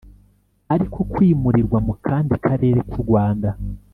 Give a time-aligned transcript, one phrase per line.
[0.73, 3.49] ariko kwimurirwa mu kandi karere k u rwanda